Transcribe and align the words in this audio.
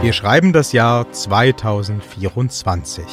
Wir 0.00 0.12
schreiben 0.12 0.52
das 0.52 0.70
Jahr 0.70 1.10
2024. 1.10 3.04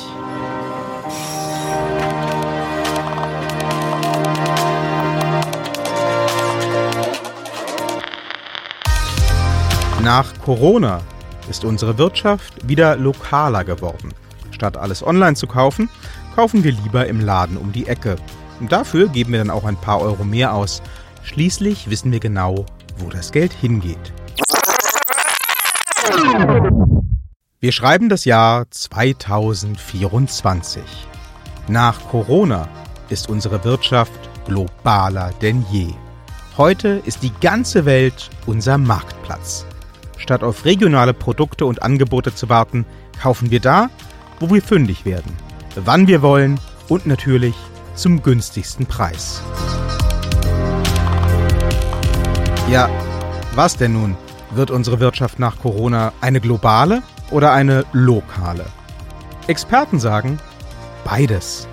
Nach 10.04 10.32
Corona 10.44 11.02
ist 11.50 11.66
unsere 11.66 11.98
Wirtschaft 11.98 12.68
wieder 12.68 12.96
lokaler 12.98 13.64
geworden. 13.64 14.14
Statt 14.52 14.78
alles 14.78 15.02
online 15.06 15.36
zu 15.36 15.48
kaufen, 15.48 15.90
kaufen 16.36 16.64
wir 16.64 16.72
lieber 16.72 17.08
im 17.08 17.20
Laden 17.20 17.58
um 17.58 17.72
die 17.72 17.88
Ecke. 17.88 18.18
Und 18.60 18.72
dafür 18.72 19.08
geben 19.08 19.32
wir 19.32 19.40
dann 19.40 19.50
auch 19.50 19.64
ein 19.64 19.78
paar 19.78 20.02
Euro 20.02 20.24
mehr 20.24 20.54
aus. 20.54 20.84
Schließlich 21.24 21.90
wissen 21.90 22.12
wir 22.12 22.20
genau, 22.20 22.68
wo 23.00 23.10
das 23.10 23.32
Geld 23.32 23.54
hingeht. 23.54 24.14
Wir 27.60 27.72
schreiben 27.72 28.10
das 28.10 28.26
Jahr 28.26 28.70
2024. 28.70 30.84
Nach 31.68 32.00
Corona 32.10 32.68
ist 33.10 33.28
unsere 33.28 33.64
Wirtschaft 33.64 34.12
globaler 34.46 35.34
denn 35.42 35.66
je. 35.72 35.88
Heute 36.58 37.02
ist 37.06 37.24
die 37.24 37.32
ganze 37.42 37.86
Welt 37.86 38.30
unser 38.46 38.78
Marktplatz. 38.78 39.66
Statt 40.18 40.44
auf 40.44 40.66
regionale 40.66 41.14
Produkte 41.14 41.66
und 41.66 41.82
Angebote 41.84 42.36
zu 42.36 42.50
warten, 42.50 42.86
kaufen 43.22 43.52
wir 43.52 43.60
da, 43.60 43.90
wo 44.40 44.50
wir 44.54 44.62
fündig 44.62 45.06
werden, 45.06 45.32
wann 45.76 46.08
wir 46.08 46.22
wollen 46.22 46.60
und 46.88 47.08
natürlich 47.08 47.56
zum 47.96 48.22
günstigsten 48.22 48.86
Preis. 48.86 49.42
Ja, 52.70 52.90
was 53.56 53.78
denn 53.78 53.94
nun? 53.94 54.18
Wird 54.56 54.72
unsere 54.72 55.02
Wirtschaft 55.02 55.38
nach 55.38 55.60
Corona 55.60 56.14
eine 56.22 56.40
globale 56.40 57.04
oder 57.30 57.52
eine 57.52 57.84
lokale? 57.92 58.66
Experten 59.48 60.00
sagen 60.00 60.40
beides. 61.04 61.68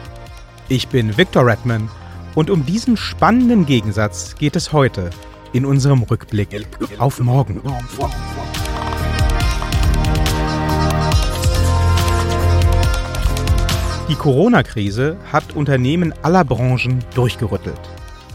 Ich 0.69 0.88
bin 0.88 1.16
Victor 1.16 1.47
Redman 1.47 1.88
und 2.34 2.50
um 2.50 2.66
diesen 2.66 2.97
spannenden 2.97 3.66
Gegensatz 3.66 4.34
geht 4.34 4.56
es 4.56 4.72
heute 4.72 5.10
in 5.53 5.64
unserem 5.64 6.03
Rückblick 6.03 6.66
auf 6.98 7.20
morgen. 7.20 7.62
Die 14.08 14.16
Corona-Krise 14.16 15.19
hat 15.30 15.55
Unternehmen 15.55 16.12
aller 16.22 16.44
Branchen 16.44 16.98
durchgerüttelt 17.14 17.80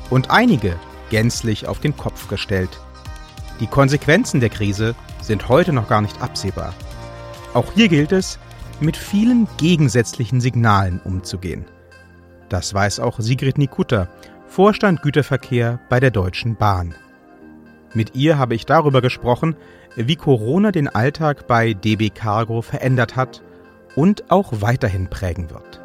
und 0.09 0.31
einige 0.31 0.77
gänzlich 1.09 1.67
auf 1.67 1.81
den 1.81 1.97
Kopf 1.97 2.29
gestellt. 2.29 2.69
Die 3.59 3.67
Konsequenzen 3.67 4.39
der 4.39 4.49
Krise 4.49 4.95
sind 5.21 5.49
heute 5.49 5.73
noch 5.73 5.87
gar 5.87 6.01
nicht 6.01 6.21
absehbar. 6.21 6.73
Auch 7.53 7.73
hier 7.73 7.87
gilt 7.87 8.11
es, 8.11 8.37
mit 8.79 8.95
vielen 8.95 9.47
gegensätzlichen 9.57 10.41
Signalen 10.41 11.01
umzugehen. 11.03 11.65
Das 12.49 12.73
weiß 12.73 12.99
auch 12.99 13.19
Sigrid 13.19 13.57
Nikutta, 13.57 14.07
Vorstand 14.47 15.01
Güterverkehr 15.01 15.79
bei 15.89 15.99
der 15.99 16.11
Deutschen 16.11 16.55
Bahn. 16.55 16.93
Mit 17.93 18.15
ihr 18.15 18.37
habe 18.37 18.53
ich 18.53 18.65
darüber 18.65 19.01
gesprochen, 19.01 19.55
wie 19.95 20.15
Corona 20.15 20.71
den 20.71 20.87
Alltag 20.87 21.47
bei 21.47 21.73
DB 21.73 22.11
Cargo 22.11 22.61
verändert 22.61 23.15
hat 23.15 23.41
und 23.95 24.29
auch 24.29 24.61
weiterhin 24.61 25.09
prägen 25.09 25.49
wird. 25.49 25.81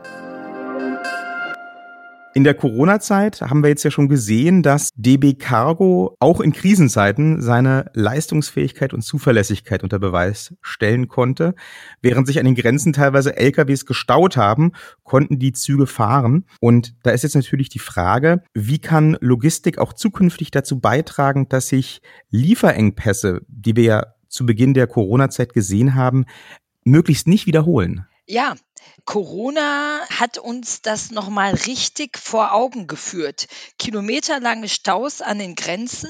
In 2.35 2.45
der 2.45 2.55
Corona-Zeit 2.55 3.43
haben 3.43 3.63
wir 3.63 3.69
jetzt 3.69 3.83
ja 3.83 3.91
schon 3.91 4.09
gesehen, 4.09 4.63
dass 4.63 4.89
DB 4.95 5.35
Cargo 5.35 6.17
auch 6.19 6.41
in 6.41 6.55
Krisenzeiten 6.55 7.43
seine 7.43 7.91
Leistungsfähigkeit 7.93 8.95
und 8.95 9.03
Zuverlässigkeit 9.03 9.83
unter 9.83 9.99
Beweis 9.99 10.55
stellen 10.63 11.09
konnte. 11.09 11.55
Während 12.01 12.27
sich 12.27 12.39
an 12.39 12.47
den 12.47 12.55
Grenzen 12.55 12.95
teilweise 12.95 13.37
LKWs 13.37 13.85
gestaut 13.85 14.39
haben, 14.39 14.73
konnten 15.03 15.39
die 15.39 15.53
Züge 15.53 15.87
fahren. 15.87 16.47
Und 16.59 16.95
da 17.03 17.11
ist 17.11 17.23
jetzt 17.23 17.35
natürlich 17.35 17.69
die 17.69 17.79
Frage, 17.79 18.43
wie 18.55 18.79
kann 18.79 19.19
Logistik 19.21 19.77
auch 19.77 19.93
zukünftig 19.93 20.51
dazu 20.51 20.81
beitragen, 20.81 21.51
dass 21.51 21.69
sich 21.69 22.01
Lieferengpässe, 22.31 23.43
die 23.49 23.77
wir 23.77 23.85
ja 23.85 24.07
zu 24.29 24.47
Beginn 24.47 24.73
der 24.73 24.87
Corona-Zeit 24.87 25.53
gesehen 25.53 25.95
haben, 25.95 26.25
möglichst 26.85 27.27
nicht 27.27 27.47
wiederholen? 27.47 28.07
Ja, 28.33 28.55
Corona 29.05 30.09
hat 30.09 30.39
uns 30.39 30.81
das 30.81 31.11
nochmal 31.11 31.53
richtig 31.53 32.17
vor 32.17 32.55
Augen 32.55 32.87
geführt. 32.87 33.47
Kilometerlange 33.79 34.71
Staus 34.71 35.21
an 35.21 35.39
den 35.39 35.55
Grenzen 35.55 36.09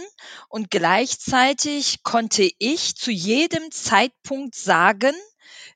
und 0.48 0.70
gleichzeitig 0.70 2.04
konnte 2.04 2.48
ich 2.60 2.94
zu 2.94 3.10
jedem 3.10 3.72
Zeitpunkt 3.72 4.54
sagen, 4.54 5.16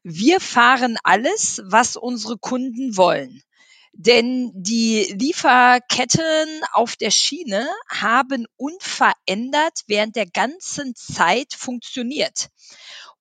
wir 0.04 0.38
fahren 0.38 0.98
alles, 1.02 1.62
was 1.64 1.96
unsere 1.96 2.38
Kunden 2.38 2.96
wollen. 2.96 3.42
Denn 3.92 4.52
die 4.54 5.02
Lieferketten 5.18 6.60
auf 6.74 6.94
der 6.94 7.10
Schiene 7.10 7.68
haben 7.88 8.46
unverändert 8.54 9.80
während 9.88 10.14
der 10.14 10.26
ganzen 10.26 10.94
Zeit 10.94 11.54
funktioniert. 11.54 12.50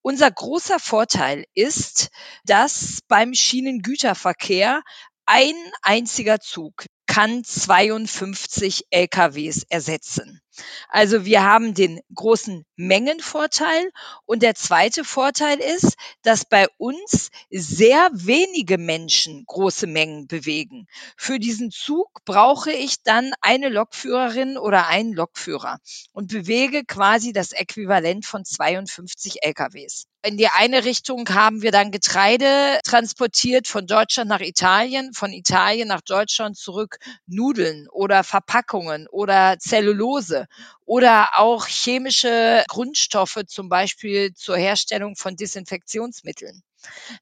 Unser 0.08 0.30
großer 0.30 0.78
Vorteil 0.78 1.46
ist, 1.56 2.10
dass 2.44 3.00
beim 3.08 3.34
Schienengüterverkehr 3.34 4.84
ein 5.26 5.56
einziger 5.82 6.40
Zug 6.40 6.86
kann 7.08 7.44
52 7.44 8.88
LKWs 8.90 9.64
ersetzen. 9.70 10.42
Also 10.90 11.26
wir 11.26 11.44
haben 11.44 11.74
den 11.74 12.00
großen 12.14 12.66
Mengenvorteil 12.76 13.92
und 14.26 14.42
der 14.42 14.56
zweite 14.56 15.04
Vorteil 15.04 15.60
ist, 15.60 15.96
dass 16.22 16.46
bei 16.46 16.68
uns 16.78 17.30
sehr 17.50 18.10
wenige 18.14 18.78
Menschen 18.78 19.44
große 19.46 19.88
Mengen 19.88 20.28
bewegen. 20.28 20.88
Für 21.18 21.40
diesen 21.40 21.72
Zug 21.72 22.24
brauche 22.26 22.72
ich 22.72 23.04
dann 23.04 23.34
eine 23.42 23.70
Lokführerin 23.70 24.58
oder 24.58 24.88
einen 24.88 25.14
Lokführer 25.14 25.80
und 26.14 26.32
bewege 26.32 26.86
quasi 26.86 27.34
das 27.34 27.52
Äquivalent 27.52 28.26
von 28.26 28.46
52 28.46 29.44
LKWs. 29.44 30.06
In 30.26 30.38
die 30.38 30.48
eine 30.48 30.86
Richtung 30.86 31.30
haben 31.30 31.62
wir 31.62 31.72
dann 31.72 31.92
Getreide 31.92 32.80
transportiert 32.84 33.68
von 33.68 33.86
Deutschland 33.86 34.28
nach 34.28 34.40
Italien, 34.40 35.14
von 35.14 35.32
Italien 35.32 35.88
nach 35.88 36.02
Deutschland 36.02 36.58
zurück 36.58 36.95
Nudeln 37.28 37.88
oder 37.92 38.24
Verpackungen 38.24 39.08
oder 39.08 39.58
Zellulose 39.60 40.46
oder 40.86 41.30
auch 41.38 41.68
chemische 41.68 42.64
Grundstoffe, 42.68 43.44
zum 43.48 43.70
Beispiel 43.70 44.34
zur 44.34 44.58
Herstellung 44.58 45.16
von 45.16 45.36
Desinfektionsmitteln. 45.36 46.62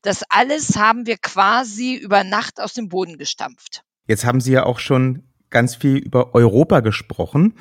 Das 0.01 0.23
alles 0.29 0.77
haben 0.77 1.05
wir 1.05 1.17
quasi 1.17 1.95
über 1.95 2.23
Nacht 2.23 2.59
aus 2.59 2.73
dem 2.73 2.89
Boden 2.89 3.17
gestampft. 3.17 3.83
Jetzt 4.07 4.25
haben 4.25 4.41
Sie 4.41 4.51
ja 4.51 4.65
auch 4.65 4.79
schon 4.79 5.23
ganz 5.49 5.75
viel 5.75 5.97
über 5.97 6.33
Europa 6.33 6.81
gesprochen, 6.81 7.53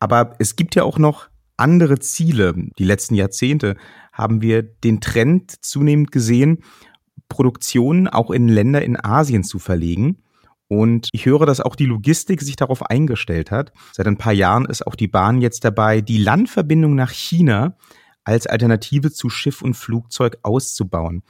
aber 0.00 0.34
es 0.38 0.56
gibt 0.56 0.74
ja 0.74 0.82
auch 0.82 0.98
noch 0.98 1.28
andere 1.56 1.98
Ziele. 1.98 2.54
Die 2.78 2.84
letzten 2.84 3.14
Jahrzehnte 3.14 3.76
haben 4.12 4.42
wir 4.42 4.62
den 4.62 5.00
Trend 5.00 5.64
zunehmend 5.64 6.12
gesehen, 6.12 6.64
Produktionen 7.28 8.08
auch 8.08 8.30
in 8.30 8.48
Länder 8.48 8.82
in 8.82 9.02
Asien 9.02 9.44
zu 9.44 9.58
verlegen. 9.58 10.22
Und 10.68 11.08
ich 11.12 11.26
höre, 11.26 11.46
dass 11.46 11.60
auch 11.60 11.76
die 11.76 11.86
Logistik 11.86 12.42
sich 12.42 12.56
darauf 12.56 12.82
eingestellt 12.82 13.50
hat. 13.50 13.72
Seit 13.92 14.06
ein 14.06 14.18
paar 14.18 14.32
Jahren 14.32 14.64
ist 14.64 14.86
auch 14.86 14.96
die 14.96 15.08
Bahn 15.08 15.40
jetzt 15.40 15.64
dabei, 15.64 16.00
die 16.00 16.18
Landverbindung 16.18 16.94
nach 16.94 17.10
China 17.10 17.76
als 18.24 18.46
Alternative 18.46 19.12
zu 19.12 19.30
Schiff 19.30 19.62
und 19.62 19.74
Flugzeug 19.74 20.38
auszubauen. 20.42 21.22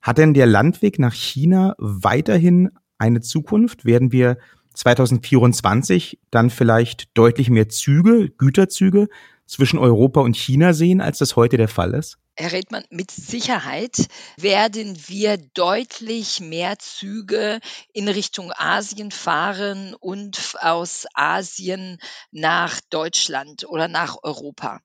Hat 0.00 0.18
denn 0.18 0.34
der 0.34 0.46
Landweg 0.46 1.00
nach 1.00 1.14
China 1.14 1.74
weiterhin 1.78 2.70
eine 2.98 3.20
Zukunft? 3.20 3.84
Werden 3.84 4.12
wir 4.12 4.38
2024 4.74 6.20
dann 6.30 6.50
vielleicht 6.50 7.16
deutlich 7.18 7.50
mehr 7.50 7.68
Züge, 7.68 8.30
Güterzüge 8.30 9.08
zwischen 9.46 9.78
Europa 9.78 10.20
und 10.20 10.36
China 10.36 10.72
sehen, 10.72 11.00
als 11.00 11.18
das 11.18 11.36
heute 11.36 11.56
der 11.56 11.68
Fall 11.68 11.94
ist? 11.94 12.18
Herr 12.38 12.52
Redmann, 12.52 12.84
mit 12.90 13.10
Sicherheit 13.10 14.08
werden 14.36 14.94
wir 15.06 15.38
deutlich 15.38 16.40
mehr 16.40 16.78
Züge 16.78 17.60
in 17.94 18.08
Richtung 18.08 18.52
Asien 18.52 19.10
fahren 19.10 19.94
und 19.98 20.54
aus 20.60 21.06
Asien 21.14 21.98
nach 22.32 22.78
Deutschland 22.90 23.64
oder 23.66 23.88
nach 23.88 24.18
Europa. 24.22 24.80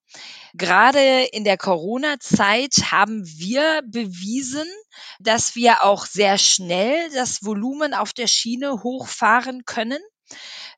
Gerade 0.53 1.25
in 1.33 1.43
der 1.43 1.57
Corona-Zeit 1.57 2.89
haben 2.89 3.25
wir 3.25 3.81
bewiesen, 3.85 4.67
dass 5.19 5.53
wir 5.53 5.83
auch 5.83 6.05
sehr 6.05 6.37
schnell 6.37 7.09
das 7.13 7.43
Volumen 7.43 7.93
auf 7.93 8.13
der 8.13 8.27
Schiene 8.27 8.81
hochfahren 8.81 9.65
können 9.65 9.99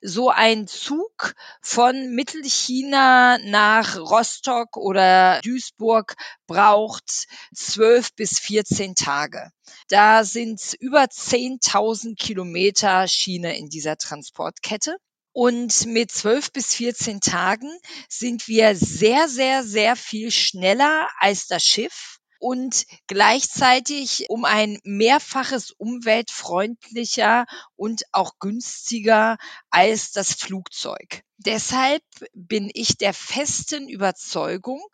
so 0.01 0.29
ein 0.29 0.67
Zug 0.67 1.33
von 1.61 2.13
Mittelchina 2.13 3.38
nach 3.39 3.97
Rostock 3.97 4.75
oder 4.77 5.39
Duisburg 5.41 6.15
braucht 6.45 7.27
zwölf 7.55 8.13
bis 8.13 8.39
14 8.39 8.95
Tage. 8.95 9.50
Da 9.88 10.23
sind 10.23 10.73
über 10.79 11.03
10.000 11.03 12.15
Kilometer 12.15 13.07
Schiene 13.07 13.57
in 13.57 13.69
dieser 13.69 13.97
Transportkette. 13.97 14.97
Und 15.35 15.88
mit 15.88 16.11
zwölf 16.11 16.51
bis 16.51 16.75
14 16.75 17.19
Tagen 17.19 17.71
sind 18.07 18.47
wir 18.47 18.75
sehr, 18.75 19.27
sehr, 19.27 19.63
sehr 19.63 19.95
viel 19.95 20.29
schneller 20.29 21.09
als 21.17 21.47
das 21.47 21.63
Schiff 21.63 22.12
und 22.44 22.86
gleichzeitig 23.07 24.25
um 24.28 24.44
ein 24.44 24.78
mehrfaches 24.84 25.72
umweltfreundlicher 25.72 27.45
und 27.78 28.04
auch 28.12 28.38
günstiger 28.38 29.38
als 29.69 30.12
das 30.12 30.34
Flugzeug. 30.34 31.24
Deshalb 31.38 32.04
bin 32.34 32.69
ich 32.74 32.98
der 32.98 33.13
festen 33.13 33.88
Überzeugung, 33.88 34.86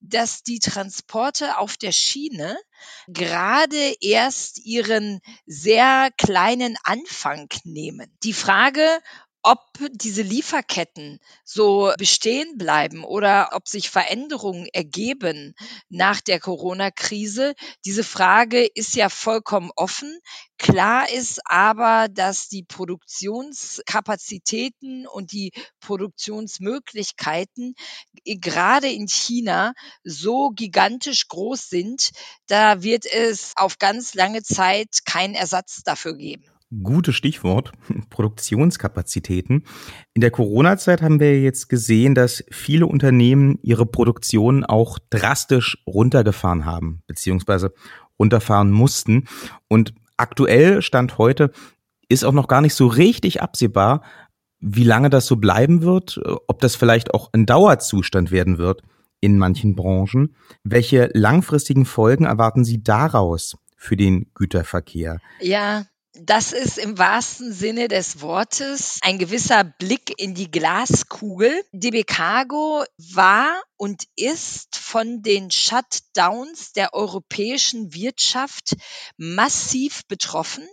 dass 0.00 0.42
die 0.42 0.60
Transporte 0.60 1.58
auf 1.58 1.76
der 1.76 1.92
Schiene 1.92 2.58
gerade 3.06 3.94
erst 4.00 4.64
ihren 4.64 5.20
sehr 5.46 6.10
kleinen 6.16 6.76
Anfang 6.84 7.48
nehmen. 7.64 8.14
Die 8.22 8.32
Frage, 8.32 9.00
ob 9.44 9.60
diese 9.92 10.22
Lieferketten 10.22 11.20
so 11.44 11.92
bestehen 11.98 12.56
bleiben 12.56 13.04
oder 13.04 13.50
ob 13.52 13.68
sich 13.68 13.90
Veränderungen 13.90 14.66
ergeben 14.72 15.54
nach 15.90 16.22
der 16.22 16.40
Corona-Krise. 16.40 17.52
Diese 17.84 18.04
Frage 18.04 18.64
ist 18.64 18.96
ja 18.96 19.10
vollkommen 19.10 19.70
offen. 19.76 20.18
Klar 20.56 21.10
ist 21.10 21.40
aber, 21.44 22.08
dass 22.08 22.48
die 22.48 22.62
Produktionskapazitäten 22.62 25.06
und 25.06 25.32
die 25.32 25.52
Produktionsmöglichkeiten 25.80 27.74
gerade 28.24 28.90
in 28.90 29.08
China 29.08 29.74
so 30.04 30.48
gigantisch 30.50 31.28
groß 31.28 31.68
sind, 31.68 32.12
da 32.46 32.82
wird 32.82 33.04
es 33.04 33.52
auf 33.56 33.78
ganz 33.78 34.14
lange 34.14 34.42
Zeit 34.42 35.04
keinen 35.04 35.34
Ersatz 35.34 35.82
dafür 35.84 36.16
geben. 36.16 36.53
Gutes 36.82 37.14
Stichwort, 37.14 37.72
Produktionskapazitäten. 38.10 39.64
In 40.14 40.20
der 40.20 40.30
Corona-Zeit 40.30 41.02
haben 41.02 41.20
wir 41.20 41.40
jetzt 41.40 41.68
gesehen, 41.68 42.14
dass 42.14 42.44
viele 42.50 42.86
Unternehmen 42.86 43.58
ihre 43.62 43.86
Produktion 43.86 44.64
auch 44.64 44.98
drastisch 45.10 45.82
runtergefahren 45.86 46.64
haben, 46.64 47.02
beziehungsweise 47.06 47.72
runterfahren 48.18 48.70
mussten. 48.70 49.24
Und 49.68 49.94
aktuell, 50.16 50.82
Stand 50.82 51.18
heute, 51.18 51.50
ist 52.08 52.24
auch 52.24 52.32
noch 52.32 52.48
gar 52.48 52.60
nicht 52.60 52.74
so 52.74 52.86
richtig 52.86 53.42
absehbar, 53.42 54.02
wie 54.60 54.84
lange 54.84 55.10
das 55.10 55.26
so 55.26 55.36
bleiben 55.36 55.82
wird, 55.82 56.20
ob 56.48 56.60
das 56.60 56.74
vielleicht 56.74 57.12
auch 57.12 57.30
ein 57.32 57.44
Dauerzustand 57.44 58.30
werden 58.30 58.58
wird 58.58 58.82
in 59.20 59.38
manchen 59.38 59.74
Branchen. 59.74 60.34
Welche 60.62 61.10
langfristigen 61.12 61.84
Folgen 61.84 62.24
erwarten 62.24 62.64
Sie 62.64 62.82
daraus 62.82 63.56
für 63.76 63.96
den 63.96 64.30
Güterverkehr? 64.34 65.18
Ja, 65.40 65.84
das 66.14 66.52
ist 66.52 66.78
im 66.78 66.96
wahrsten 66.96 67.52
Sinne 67.52 67.88
des 67.88 68.20
Wortes 68.20 68.98
ein 69.02 69.18
gewisser 69.18 69.64
Blick 69.64 70.14
in 70.16 70.34
die 70.34 70.50
Glaskugel. 70.50 71.64
DB 71.72 72.04
Cargo 72.04 72.84
war 73.12 73.62
und 73.76 74.04
ist 74.14 74.76
von 74.76 75.22
den 75.22 75.50
Shutdowns 75.50 76.72
der 76.72 76.94
europäischen 76.94 77.92
Wirtschaft 77.94 78.76
massiv 79.16 80.06
betroffen, 80.06 80.66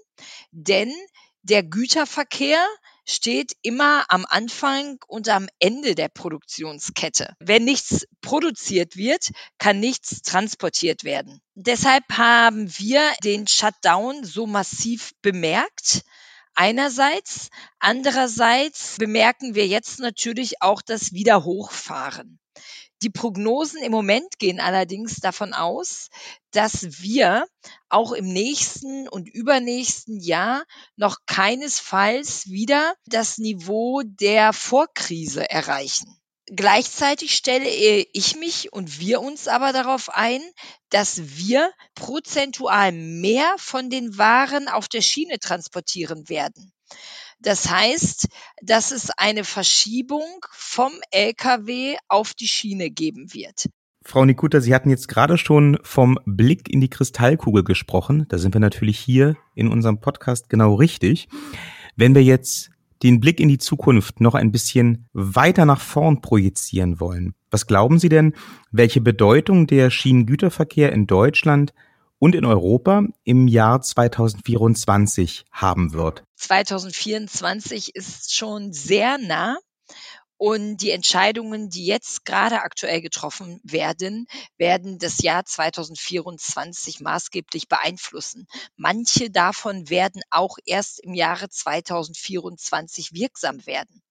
denn 0.52 0.94
der 1.42 1.64
Güterverkehr 1.64 2.64
steht 3.06 3.54
immer 3.62 4.06
am 4.10 4.26
Anfang 4.28 4.98
und 5.08 5.30
am 5.30 5.48
Ende 5.60 5.96
der 5.96 6.10
Produktionskette. 6.10 7.36
Wenn 7.40 7.66
nichts 7.66 8.08
produziert 8.22 8.96
wird, 8.96 9.32
kann 9.58 9.80
nichts 9.80 10.22
transportiert 10.22 11.04
werden. 11.04 11.42
Deshalb 11.56 12.04
haben 12.12 12.70
wir 12.78 13.02
den 13.24 13.48
Shutdown 13.48 14.24
so 14.24 14.48
massiv 14.48 15.12
bemerkt. 15.22 16.04
Einerseits, 16.64 17.50
andererseits 17.80 18.98
bemerken 19.00 19.56
wir 19.56 19.66
jetzt 19.66 20.00
natürlich 20.00 20.62
auch 20.62 20.84
das 20.84 21.12
Wiederhochfahren. 21.12 22.40
Die 23.02 23.10
Prognosen 23.10 23.82
im 23.82 23.92
Moment 23.92 24.38
gehen 24.38 24.60
allerdings 24.60 25.16
davon 25.16 25.56
aus, 25.56 26.10
dass 26.52 27.02
wir 27.02 27.48
auch 27.90 28.12
im 28.12 28.32
nächsten 28.32 29.10
und 29.10 29.28
übernächsten 29.28 30.20
Jahr 30.20 30.64
noch 30.98 31.18
keinesfalls 31.26 32.48
wieder 32.52 32.94
das 33.08 33.40
Niveau 33.40 34.04
der 34.06 34.54
Vorkrise 34.54 35.50
erreichen. 35.50 36.21
Gleichzeitig 36.54 37.34
stelle 37.34 37.70
ich 37.70 38.36
mich 38.36 38.74
und 38.74 39.00
wir 39.00 39.22
uns 39.22 39.48
aber 39.48 39.72
darauf 39.72 40.10
ein, 40.10 40.42
dass 40.90 41.38
wir 41.38 41.72
prozentual 41.96 42.92
mehr 42.92 43.56
von 43.58 43.90
den 43.90 44.18
Waren 44.18 44.68
auf 44.68 44.90
der 44.90 45.02
Schiene 45.02 45.40
transportieren 45.40 46.28
werden. 46.28 46.74
Das 47.40 47.72
heißt, 47.72 48.28
dass 48.62 48.92
es 48.92 49.12
eine 49.12 49.46
Verschiebung 49.46 50.46
vom 50.52 50.92
Lkw 51.12 51.98
auf 52.10 52.34
die 52.34 52.50
Schiene 52.50 52.90
geben 52.92 53.34
wird. 53.34 53.70
Frau 54.04 54.26
Nikuta, 54.26 54.60
Sie 54.60 54.76
hatten 54.76 54.90
jetzt 54.90 55.08
gerade 55.08 55.38
schon 55.38 55.80
vom 55.84 56.20
Blick 56.26 56.70
in 56.70 56.82
die 56.82 56.90
Kristallkugel 56.90 57.64
gesprochen. 57.64 58.26
Da 58.28 58.38
sind 58.38 58.54
wir 58.54 58.60
natürlich 58.60 59.00
hier 59.00 59.38
in 59.56 59.70
unserem 59.70 60.02
Podcast 60.02 60.50
genau 60.50 60.74
richtig. 60.76 61.30
Wenn 61.96 62.14
wir 62.14 62.24
jetzt 62.24 62.72
den 63.04 63.20
Blick 63.20 63.40
in 63.40 63.50
die 63.50 63.58
Zukunft 63.58 64.22
noch 64.22 64.36
ein 64.36 64.52
bisschen 64.52 65.08
weiter 65.14 65.66
nach 65.66 65.82
vorn 65.82 66.22
projizieren 66.22 67.00
wollen, 67.00 67.34
was 67.50 67.68
glauben 67.68 68.00
Sie 68.00 68.10
denn, 68.10 68.34
welche 68.72 69.02
Bedeutung 69.02 69.68
der 69.68 69.90
Schienengüterverkehr 69.90 70.92
in 70.92 71.08
Deutschland 71.08 71.74
und 72.20 72.36
in 72.36 72.46
Europa 72.46 73.04
im 73.24 73.48
Jahr 73.48 73.82
2024 73.82 75.46
haben 75.52 75.94
wird. 75.94 76.24
2024 76.36 77.96
ist 77.96 78.36
schon 78.36 78.74
sehr 78.74 79.18
nah. 79.18 79.58
Und 80.44 80.78
die 80.78 80.90
Entscheidungen, 80.90 81.70
die 81.70 81.86
jetzt 81.86 82.26
gerade 82.26 82.64
aktuell 82.64 83.00
getroffen 83.00 83.60
werden, 83.62 84.26
werden 84.58 84.98
das 84.98 85.22
Jahr 85.22 85.46
2024 85.46 87.00
maßgeblich 87.00 87.68
beeinflussen. 87.68 88.48
Manche 88.76 89.30
davon 89.30 89.92
werden 89.92 90.24
auch 90.32 90.58
erst 90.66 91.00
im 91.02 91.14
Jahre 91.14 91.48
2024 91.48 93.14
wirksam 93.14 93.64
werden. 93.68 94.02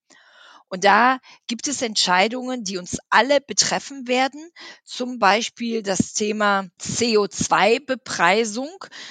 Und 0.69 0.85
da 0.85 1.19
gibt 1.49 1.67
es 1.67 1.82
Entscheidungen, 1.82 2.62
die 2.62 2.79
uns 2.79 2.99
alle 3.09 3.41
betreffen 3.41 4.06
werden. 4.06 4.53
Zum 4.85 5.19
Beispiel 5.19 5.83
das 5.83 6.12
Thema 6.12 6.69
CO2-Bepreisung, 6.81 8.71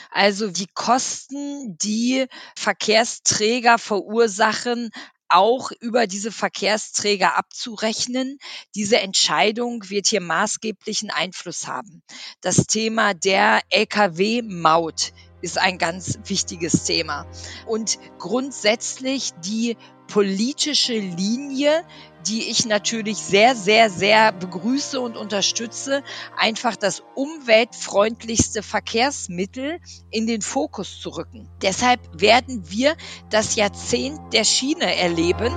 also 0.10 0.50
die 0.50 0.70
Kosten, 0.74 1.78
die 1.80 2.28
Verkehrsträger 2.56 3.78
verursachen, 3.78 4.92
auch 5.30 5.72
über 5.80 6.08
diese 6.08 6.32
Verkehrsträger 6.32 7.38
abzurechnen. 7.38 8.40
Diese 8.76 9.00
Entscheidung 9.00 9.90
wird 9.90 10.08
hier 10.08 10.22
maßgeblichen 10.22 11.12
Einfluss 11.12 11.68
haben. 11.68 12.04
Das 12.42 12.68
Thema 12.68 13.14
der 13.14 13.62
Lkw-Maut 13.70 15.14
ist 15.42 15.58
ein 15.58 15.78
ganz 15.78 16.20
wichtiges 16.26 16.84
Thema. 16.84 17.26
Und 17.66 18.00
grundsätzlich 18.18 19.32
die 19.44 19.78
politische 20.10 20.98
Linie, 20.98 21.84
die 22.28 22.50
ich 22.50 22.66
natürlich 22.66 23.18
sehr, 23.18 23.56
sehr, 23.56 23.90
sehr 23.90 24.32
begrüße 24.32 25.00
und 25.00 25.16
unterstütze, 25.16 26.04
einfach 26.36 26.76
das 26.76 27.04
umweltfreundlichste 27.16 28.64
Verkehrsmittel 28.64 29.80
in 30.10 30.28
den 30.28 30.42
Fokus 30.42 31.00
zu 31.00 31.10
rücken. 31.10 31.48
Deshalb 31.62 32.02
werden 32.20 32.70
wir 32.70 32.96
das 33.30 33.56
Jahrzehnt 33.56 34.20
der 34.34 34.44
Schiene 34.44 34.96
erleben. 34.96 35.54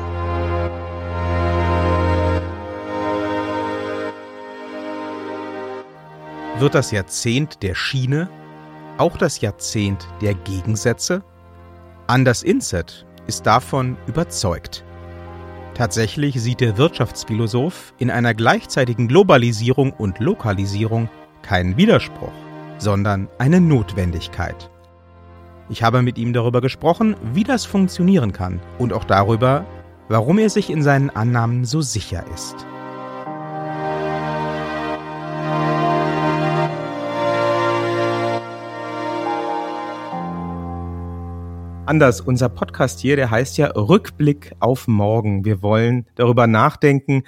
Wird 6.58 6.74
das 6.74 6.90
Jahrzehnt 6.92 7.62
der 7.62 7.74
Schiene 7.74 8.28
auch 8.98 9.16
das 9.16 9.40
Jahrzehnt 9.40 10.06
der 10.20 10.34
Gegensätze? 10.34 11.22
Anders 12.06 12.42
Inset 12.42 13.06
ist 13.26 13.46
davon 13.46 13.96
überzeugt. 14.06 14.84
Tatsächlich 15.74 16.40
sieht 16.40 16.60
der 16.60 16.76
Wirtschaftsphilosoph 16.76 17.94
in 17.98 18.10
einer 18.10 18.34
gleichzeitigen 18.34 19.08
Globalisierung 19.08 19.92
und 19.92 20.18
Lokalisierung 20.18 21.08
keinen 21.40 21.76
Widerspruch, 21.76 22.32
sondern 22.78 23.28
eine 23.38 23.60
Notwendigkeit. 23.60 24.70
Ich 25.70 25.82
habe 25.82 26.02
mit 26.02 26.18
ihm 26.18 26.32
darüber 26.32 26.60
gesprochen, 26.60 27.16
wie 27.32 27.44
das 27.44 27.64
funktionieren 27.64 28.32
kann 28.32 28.60
und 28.78 28.92
auch 28.92 29.04
darüber, 29.04 29.64
warum 30.08 30.38
er 30.38 30.50
sich 30.50 30.68
in 30.68 30.82
seinen 30.82 31.08
Annahmen 31.08 31.64
so 31.64 31.80
sicher 31.80 32.24
ist. 32.34 32.66
Anders, 41.84 42.20
unser 42.20 42.48
Podcast 42.48 43.00
hier, 43.00 43.16
der 43.16 43.30
heißt 43.30 43.58
ja 43.58 43.66
Rückblick 43.66 44.52
auf 44.60 44.86
morgen. 44.86 45.44
Wir 45.44 45.62
wollen 45.62 46.06
darüber 46.14 46.46
nachdenken, 46.46 47.24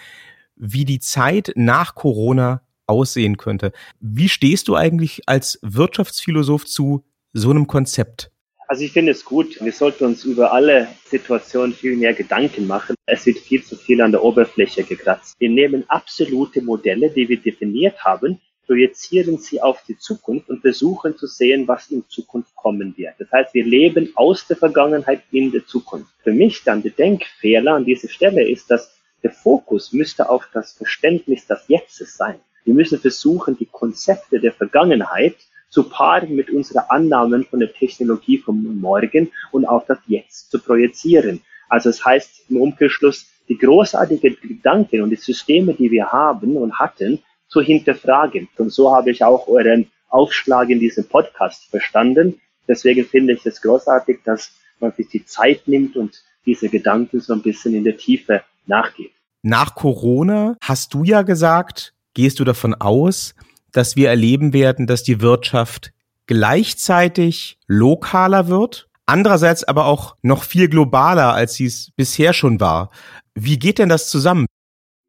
wie 0.55 0.85
die 0.85 1.01
Zeit 1.01 1.53
nach 1.57 1.97
Corona 1.97 2.63
aussehen 2.87 3.37
könnte. 3.37 3.73
Wie 3.99 4.29
stehst 4.29 4.69
du 4.69 4.77
eigentlich 4.77 5.23
als 5.27 5.59
Wirtschaftsphilosoph 5.63 6.67
zu 6.67 7.05
so 7.33 7.51
einem 7.51 7.67
Konzept? 7.67 8.31
Also 8.69 8.85
ich 8.85 8.93
finde 8.93 9.13
es 9.13 9.25
gut. 9.25 9.61
Wir 9.61 9.73
sollten 9.73 10.05
uns 10.05 10.25
über 10.25 10.53
alle 10.53 10.89
Situationen 11.05 11.75
viel 11.75 11.97
mehr 11.97 12.15
Gedanken 12.15 12.69
machen. 12.69 12.95
Es 13.07 13.27
wird 13.27 13.39
viel 13.39 13.63
zu 13.63 13.77
viel 13.77 14.01
an 14.01 14.13
der 14.13 14.23
Oberfläche 14.23 14.85
gekratzt. 14.85 15.35
Wir 15.39 15.51
nehmen 15.51 15.85
absolute 15.89 16.63
Modelle, 16.63 17.11
die 17.11 17.29
wir 17.29 17.41
definiert 17.41 18.05
haben, 18.05 18.41
projizieren 18.67 19.39
sie 19.39 19.61
auf 19.61 19.83
die 19.87 19.99
Zukunft 19.99 20.49
und 20.49 20.61
versuchen 20.61 21.17
zu 21.17 21.27
sehen, 21.27 21.69
was 21.69 21.91
in 21.91 22.05
Zukunft 22.09 22.55
kommen 22.57 22.95
wird. 22.97 23.15
Das 23.19 23.31
heißt, 23.31 23.55
wir 23.55 23.65
leben 23.65 24.11
aus 24.15 24.47
der 24.47 24.57
Vergangenheit 24.57 25.23
in 25.31 25.53
der 25.53 25.67
Zukunft. 25.67 26.11
Für 26.23 26.33
mich 26.33 26.63
dann 26.65 26.83
der 26.83 26.93
Denkfehler 26.93 27.75
an 27.75 27.85
dieser 27.85 28.09
Stelle 28.09 28.49
ist, 28.49 28.71
dass 28.71 28.95
der 29.23 29.31
Fokus 29.31 29.93
müsste 29.93 30.29
auf 30.29 30.49
das 30.53 30.73
Verständnis 30.73 31.47
des 31.47 31.61
Jetztes 31.69 32.17
sein. 32.17 32.41
Wir 32.65 32.75
müssen 32.75 32.99
versuchen, 32.99 33.57
die 33.57 33.67
Konzepte 33.67 34.41
der 34.41 34.53
Vergangenheit 34.53 35.37
zu 35.69 35.89
paaren 35.89 36.35
mit 36.35 36.51
unseren 36.51 36.85
Annahmen 36.89 37.45
von 37.45 37.61
der 37.61 37.73
Technologie 37.73 38.39
vom 38.39 38.79
Morgen 38.81 39.31
und 39.51 39.67
auf 39.67 39.87
das 39.87 39.99
Jetzt 40.07 40.51
zu 40.51 40.59
projizieren. 40.59 41.41
Also 41.69 41.91
es 41.91 41.97
das 41.97 42.05
heißt 42.05 42.51
im 42.51 42.59
Umkehrschluss, 42.59 43.27
die 43.49 43.59
großartigen 43.59 44.37
Gedanken 44.41 45.03
und 45.03 45.11
die 45.11 45.17
Systeme, 45.17 45.75
die 45.75 45.91
wir 45.91 46.13
haben 46.13 46.57
und 46.57 46.79
hatten, 46.79 47.23
zu 47.55 47.63
hinterfragen. 47.63 48.49
Und 48.59 48.73
so 48.73 48.93
habe 48.93 49.13
ich 49.13 49.23
auch 49.23 49.47
euren 49.47 49.87
Aufschlag 50.09 50.71
in 50.71 50.81
diesem 50.81 51.05
Podcast 51.05 51.67
verstanden. 51.71 52.41
Deswegen 52.67 53.05
finde 53.05 53.35
ich 53.35 53.47
es 53.47 53.63
großartig, 53.63 54.19
dass 54.25 54.51
man 54.81 54.91
sich 54.91 55.07
die 55.09 55.25
Zeit 55.25 55.69
nimmt 55.69 55.97
und 55.97 56.21
diese 56.47 56.69
Gedanken 56.69 57.21
so 57.21 57.33
ein 57.33 57.43
bisschen 57.43 57.73
in 57.75 57.85
der 57.85 57.97
Tiefe 57.97 58.43
nachgeht. 58.67 59.13
Nach 59.43 59.77
Corona 59.77 60.57
hast 60.61 60.95
du 60.95 61.05
ja 61.05 61.23
gesagt, 61.23 61.95
gehst 62.15 62.41
du 62.41 62.45
davon 62.45 62.75
aus, 62.75 63.37
dass 63.71 63.95
wir 63.95 64.09
erleben 64.09 64.53
werden, 64.53 64.89
dass 64.89 65.05
die 65.05 65.21
Wirtschaft 65.21 65.93
gleichzeitig 66.27 67.59
lokaler 67.69 68.49
wird, 68.49 68.89
andererseits 69.07 69.63
aber 69.63 69.87
auch 69.87 70.17
noch 70.23 70.43
viel 70.43 70.69
globaler, 70.69 71.35
als 71.35 71.55
sie 71.55 71.67
es 71.67 71.93
bisher 71.95 72.33
schon 72.33 72.59
war. 72.59 72.91
Wie 73.35 73.61
geht 73.61 73.79
denn 73.79 73.89
das 73.89 74.11
zusammen? 74.11 74.47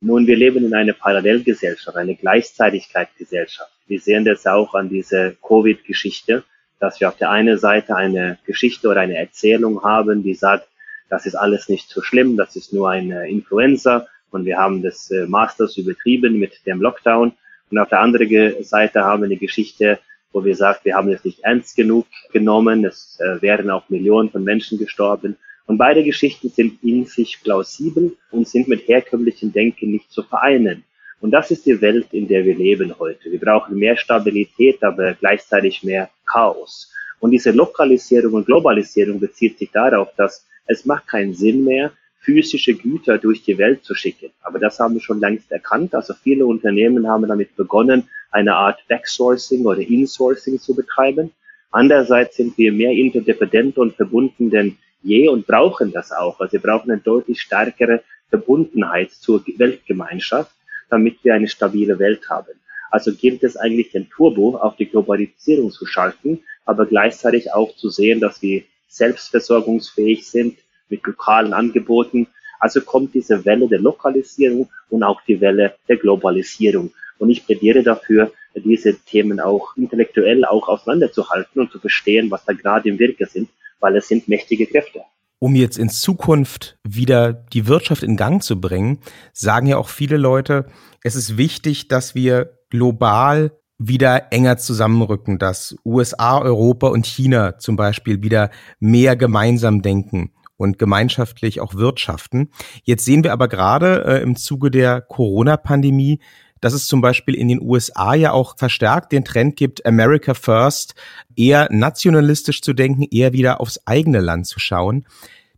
Nun, 0.05 0.27
wir 0.27 0.35
leben 0.35 0.63
in 0.63 0.75
einer 0.75 0.93
Parallelgesellschaft, 0.93 1.97
eine 1.97 2.15
Gleichzeitigkeitsgesellschaft. 2.15 3.71
Wir 3.88 4.00
sehen 4.00 4.24
das 4.24 4.45
auch 4.45 4.75
an 4.75 4.88
dieser 4.88 5.31
Covid-Geschichte, 5.31 6.43
dass 6.79 7.00
wir 7.00 7.07
auf 7.07 7.17
der 7.17 7.31
einen 7.31 7.57
Seite 7.57 7.95
eine 7.95 8.38
Geschichte 8.45 8.88
oder 8.88 9.01
eine 9.01 9.17
Erzählung 9.17 9.81
haben, 9.81 10.21
die 10.21 10.35
sagt, 10.35 10.67
das 11.09 11.25
ist 11.25 11.33
alles 11.33 11.69
nicht 11.69 11.89
so 11.89 12.03
schlimm, 12.03 12.38
das 12.38 12.55
ist 12.55 12.71
nur 12.71 12.91
eine 12.91 13.27
Influenza 13.27 14.05
und 14.29 14.45
wir 14.45 14.59
haben 14.59 14.83
das 14.83 15.09
äh, 15.09 15.25
Masters 15.25 15.75
übertrieben 15.75 16.38
mit 16.38 16.63
dem 16.67 16.81
Lockdown. 16.81 17.31
Und 17.71 17.77
auf 17.79 17.89
der 17.89 18.01
anderen 18.01 18.63
Seite 18.63 19.03
haben 19.03 19.24
wir 19.24 19.25
eine 19.25 19.38
Geschichte, 19.38 19.97
wo 20.31 20.45
wir 20.45 20.55
sagen, 20.55 20.81
wir 20.83 20.97
haben 20.97 21.09
es 21.09 21.25
nicht 21.25 21.39
ernst 21.39 21.75
genug 21.75 22.05
genommen, 22.31 22.85
es 22.85 23.19
äh, 23.21 23.41
wären 23.41 23.71
auch 23.71 23.89
Millionen 23.89 24.29
von 24.29 24.43
Menschen 24.43 24.77
gestorben. 24.77 25.35
Und 25.67 25.77
beide 25.77 26.03
Geschichten 26.03 26.50
sind 26.50 26.84
in 26.84 27.05
sich 27.05 27.41
plausibel 27.41 28.15
und 28.31 28.48
sind 28.48 28.67
mit 28.67 28.88
herkömmlichem 28.88 29.51
Denken 29.51 29.91
nicht 29.91 30.12
zu 30.12 30.24
vereinen. 30.24 30.84
Und 31.22 31.31
das 31.31 31.50
ist 31.50 31.65
die 31.65 31.81
Welt, 31.81 32.07
in 32.12 32.27
der 32.27 32.45
wir 32.45 32.55
leben 32.55 32.93
heute. 33.00 33.31
Wir 33.31 33.39
brauchen 33.39 33.77
mehr 33.77 33.98
Stabilität, 33.98 34.84
aber 34.84 35.13
gleichzeitig 35.15 35.84
mehr 35.84 36.10
Chaos. 36.25 36.91
Und 37.19 37.31
diese 37.31 37.51
Lokalisierung 37.51 38.34
und 38.34 38.45
Globalisierung 38.45 39.19
bezieht 39.19 39.57
sich 39.57 39.72
darauf, 39.72 40.10
dass 40.17 40.45
es 40.67 40.86
macht 40.86 41.07
keinen 41.07 41.34
Sinn 41.34 41.63
mehr, 41.63 41.91
physische 42.19 42.74
Güter 42.74 43.17
durch 43.17 43.43
die 43.43 43.57
Welt 43.57 43.84
zu 43.84 43.95
schicken. 43.95 44.31
Aber 44.41 44.60
das 44.60 44.79
haben 44.79 44.95
wir 44.95 45.01
schon 45.01 45.19
längst 45.19 45.51
erkannt. 45.51 45.93
Also 45.93 46.13
viele 46.13 46.45
Unternehmen 46.45 47.07
haben 47.07 47.27
damit 47.27 47.55
begonnen, 47.55 48.10
eine 48.31 48.55
Art 48.55 48.79
Backsourcing 48.88 49.65
oder 49.65 49.81
Insourcing 49.81 50.60
zu 50.60 50.75
betreiben. 50.75 51.31
Andererseits 51.72 52.38
sind 52.38 52.57
wir 52.57 52.72
mehr 52.72 52.91
interdependent 52.91 53.77
und 53.77 53.95
verbunden 53.95 54.50
denn 54.50 54.77
je 55.05 55.29
und 55.29 55.47
brauchen 55.47 55.91
das 55.91 56.12
auch. 56.12 56.39
Also 56.39 56.53
wir 56.53 56.62
brauchen 56.62 56.91
eine 56.91 57.00
deutlich 57.00 57.39
stärkere 57.39 58.01
Verbundenheit 58.29 59.12
zur 59.12 59.43
Weltgemeinschaft, 59.45 60.51
damit 60.89 61.24
wir 61.24 61.35
eine 61.35 61.47
stabile 61.47 62.00
Welt 62.00 62.29
haben. 62.29 62.59
Also 62.91 63.13
gilt 63.13 63.43
es 63.43 63.55
eigentlich 63.55 63.91
den 63.91 64.09
Turbo 64.09 64.57
auf 64.57 64.75
die 64.77 64.88
Globalisierung 64.88 65.71
zu 65.71 65.85
schalten, 65.85 66.39
aber 66.65 66.85
gleichzeitig 66.85 67.53
auch 67.53 67.75
zu 67.75 67.89
sehen, 67.89 68.19
dass 68.19 68.41
wir 68.41 68.63
selbstversorgungsfähig 68.88 70.27
sind, 70.27 70.57
mit 70.89 71.05
lokalen 71.05 71.53
Angeboten. 71.53 72.27
Also 72.59 72.81
kommt 72.81 73.13
diese 73.13 73.43
Welle 73.45 73.67
der 73.67 73.79
Lokalisierung 73.79 74.69
und 74.89 75.03
auch 75.03 75.21
die 75.27 75.41
Welle 75.41 75.75
der 75.88 75.97
Globalisierung. 75.97 76.93
Und 77.17 77.29
ich 77.29 77.45
plädiere 77.45 77.83
dafür, 77.83 78.31
diese 78.55 78.95
Themen 78.95 79.39
auch 79.39 79.75
intellektuell 79.75 80.45
auch 80.45 80.69
auseinanderzuhalten 80.69 81.62
und 81.62 81.71
zu 81.71 81.79
verstehen, 81.79 82.31
was 82.31 82.45
da 82.45 82.53
gerade 82.53 82.88
im 82.89 83.00
Wirke 83.00 83.25
sind, 83.25 83.50
weil 83.85 83.95
es 83.97 84.07
sind 84.07 84.27
mächtige 84.27 84.65
Kräfte. 84.65 85.01
Um 85.37 85.53
jetzt 85.53 85.77
in 85.77 85.89
Zukunft 85.89 86.79
wieder 86.83 87.33
die 87.33 87.67
Wirtschaft 87.67 88.01
in 88.01 88.17
Gang 88.17 88.41
zu 88.41 88.59
bringen, 88.59 88.97
sagen 89.31 89.67
ja 89.67 89.77
auch 89.77 89.89
viele 89.89 90.17
Leute, 90.17 90.65
es 91.03 91.13
ist 91.15 91.37
wichtig, 91.37 91.87
dass 91.87 92.15
wir 92.15 92.57
global 92.71 93.51
wieder 93.77 94.31
enger 94.31 94.57
zusammenrücken, 94.57 95.37
dass 95.37 95.75
USA, 95.85 96.39
Europa 96.39 96.87
und 96.87 97.05
China 97.05 97.59
zum 97.59 97.75
Beispiel 97.75 98.23
wieder 98.23 98.49
mehr 98.79 99.15
gemeinsam 99.15 99.83
denken 99.83 100.31
und 100.57 100.79
gemeinschaftlich 100.79 101.61
auch 101.61 101.75
wirtschaften. 101.75 102.49
Jetzt 102.83 103.05
sehen 103.05 103.23
wir 103.23 103.33
aber 103.33 103.47
gerade 103.47 104.03
äh, 104.05 104.23
im 104.23 104.35
Zuge 104.35 104.71
der 104.71 105.01
Corona-Pandemie, 105.01 106.21
dass 106.62 106.74
es 106.74 106.88
zum 106.88 107.01
Beispiel 107.01 107.35
in 107.35 107.47
den 107.47 107.62
USA 107.62 108.13
ja 108.13 108.31
auch 108.31 108.57
verstärkt 108.57 109.12
den 109.12 109.25
Trend 109.25 109.55
gibt, 109.55 109.85
America 109.85 110.33
First, 110.33 110.95
eher 111.35 111.67
nationalistisch 111.71 112.62
zu 112.62 112.74
denken, 112.74 113.03
eher 113.03 113.33
wieder 113.33 113.62
aufs 113.62 113.79
eigene 113.85 114.19
Land 114.19 114.47
zu 114.47 114.59
schauen. 114.59 115.05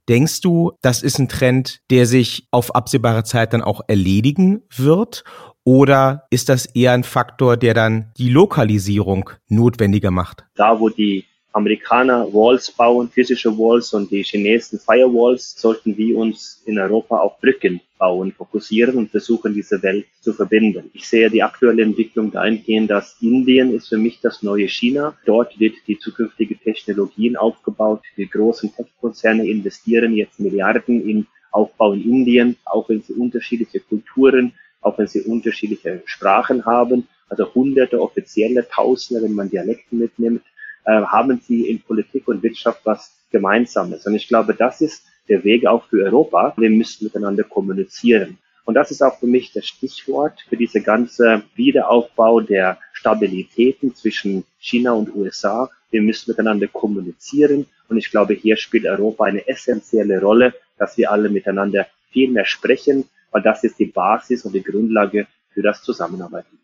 Denkst 0.10 0.42
du, 0.42 0.72
das 0.82 1.04
ist 1.04 1.20
ein 1.20 1.28
Trend, 1.28 1.82
der 1.90 2.06
sich 2.06 2.48
auf 2.52 2.76
absehbare 2.76 3.24
Zeit 3.24 3.54
dann 3.54 3.62
auch 3.62 3.82
erledigen 3.88 4.64
wird? 4.76 5.24
Oder 5.66 6.28
ist 6.30 6.48
das 6.48 6.66
eher 6.66 6.94
ein 6.94 7.04
Faktor, 7.04 7.58
der 7.58 7.74
dann 7.74 8.14
die 8.18 8.30
Lokalisierung 8.30 9.32
notwendiger 9.50 10.12
macht? 10.12 10.46
Da, 10.56 10.80
wo 10.80 10.88
die 10.88 11.26
Amerikaner 11.58 12.32
Walls 12.32 12.70
bauen, 12.70 13.10
physische 13.10 13.50
Walls 13.58 13.92
und 13.92 14.12
die 14.12 14.22
Chinesen 14.24 14.80
Firewalls, 14.80 15.60
sollten 15.60 15.98
wir 15.98 16.16
uns 16.16 16.62
in 16.68 16.78
Europa 16.78 17.18
auf 17.18 17.40
Brücken 17.42 17.82
bauen, 17.98 18.32
fokussieren 18.32 18.96
und 18.96 19.10
versuchen, 19.10 19.56
diese 19.56 19.82
Welt 19.82 20.06
zu 20.22 20.34
verbinden. 20.34 20.92
Ich 20.94 21.08
sehe 21.08 21.32
die 21.32 21.42
aktuelle 21.42 21.82
Entwicklung 21.82 22.32
dahingehend, 22.32 22.92
dass 22.92 23.18
Indien 23.22 23.74
ist 23.74 23.88
für 23.88 23.98
mich 23.98 24.20
das 24.22 24.44
neue 24.44 24.68
China. 24.68 25.18
Dort 25.26 25.60
wird 25.60 25.74
die 25.88 25.98
zukünftige 25.98 26.56
Technologien 26.60 27.36
aufgebaut. 27.36 28.04
Die 28.18 28.30
großen 28.30 28.76
Tech-Konzerne 28.76 29.50
investieren 29.50 30.14
jetzt 30.14 30.40
Milliarden 30.40 31.10
in 31.10 31.26
Aufbau 31.52 31.94
in 31.94 32.04
Indien, 32.04 32.58
auch 32.66 32.88
wenn 32.88 33.02
sie 33.02 33.14
unterschiedliche 33.14 33.80
Kulturen, 33.80 34.54
auch 34.82 34.96
wenn 35.00 35.08
sie 35.08 35.22
unterschiedliche 35.22 36.04
Sprachen 36.06 36.68
haben, 36.68 37.08
also 37.30 37.52
hunderte 37.56 38.00
offizielle, 38.00 38.68
tausende, 38.70 39.24
wenn 39.24 39.34
man 39.34 39.50
Dialekte 39.50 39.96
mitnimmt, 39.96 40.44
äh, 40.88 41.02
haben 41.04 41.40
sie 41.46 41.70
in 41.70 41.82
Politik 41.82 42.28
und 42.28 42.42
Wirtschaft 42.42 42.82
was 42.86 43.14
Gemeinsames. 43.30 44.08
Und 44.08 44.16
ich 44.16 44.28
glaube, 44.28 44.56
das 44.56 44.82
ist 44.82 45.04
der 45.28 45.44
Weg 45.44 45.68
auch 45.68 45.86
für 45.90 46.04
Europa. 46.06 46.54
Wir 46.58 46.70
müssen 46.70 47.04
miteinander 47.04 47.44
kommunizieren. 47.44 48.38
Und 48.64 48.74
das 48.74 48.92
ist 48.92 49.02
auch 49.02 49.20
für 49.20 49.28
mich 49.28 49.52
das 49.52 49.66
Stichwort 49.66 50.42
für 50.48 50.58
diese 50.58 50.82
ganze 50.82 51.44
Wiederaufbau 51.56 52.40
der 52.40 52.80
Stabilitäten 52.94 53.96
zwischen 53.96 54.46
China 54.60 54.94
und 54.94 55.14
USA. 55.14 55.70
Wir 55.92 56.02
müssen 56.02 56.32
miteinander 56.32 56.68
kommunizieren. 56.68 57.66
Und 57.90 57.98
ich 57.98 58.10
glaube, 58.10 58.34
hier 58.34 58.56
spielt 58.56 58.86
Europa 58.86 59.26
eine 59.26 59.48
essentielle 59.48 60.22
Rolle, 60.22 60.54
dass 60.78 60.98
wir 60.98 61.12
alle 61.12 61.30
miteinander 61.30 61.88
viel 62.12 62.30
mehr 62.30 62.46
sprechen, 62.46 63.06
weil 63.32 63.42
das 63.42 63.64
ist 63.64 63.78
die 63.78 63.86
Basis 63.86 64.46
und 64.46 64.54
die 64.54 64.64
Grundlage 64.64 65.28
für 65.54 65.62
das 65.62 65.82
Zusammenarbeiten. 65.82 66.58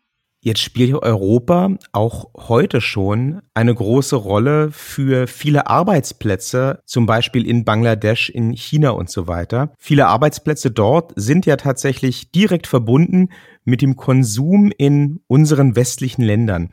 Jetzt 0.44 0.60
spielt 0.60 0.92
Europa 0.92 1.70
auch 1.92 2.28
heute 2.36 2.82
schon 2.82 3.40
eine 3.54 3.74
große 3.74 4.14
Rolle 4.14 4.70
für 4.72 5.26
viele 5.26 5.68
Arbeitsplätze, 5.68 6.82
zum 6.84 7.06
Beispiel 7.06 7.48
in 7.48 7.64
Bangladesch, 7.64 8.28
in 8.28 8.52
China 8.52 8.90
und 8.90 9.08
so 9.08 9.26
weiter. 9.26 9.72
Viele 9.78 10.06
Arbeitsplätze 10.06 10.70
dort 10.70 11.14
sind 11.16 11.46
ja 11.46 11.56
tatsächlich 11.56 12.30
direkt 12.30 12.66
verbunden 12.66 13.30
mit 13.64 13.80
dem 13.80 13.96
Konsum 13.96 14.70
in 14.76 15.20
unseren 15.28 15.76
westlichen 15.76 16.20
Ländern. 16.20 16.68